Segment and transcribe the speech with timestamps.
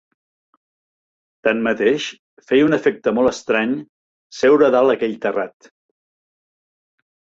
[1.47, 2.07] Tanmateix,
[2.51, 3.75] feia un efecte molt estrany,
[4.39, 5.71] seure dalt aquell terrat.